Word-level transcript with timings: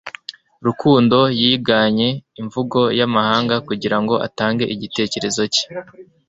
Rukundo 0.65 1.17
yiganye 1.39 2.09
imvugo 2.41 2.79
y'amahanga 2.99 3.55
kugirango 3.67 4.15
atange 4.27 4.63
igitekerezo 4.73 5.41
cye 5.53 5.65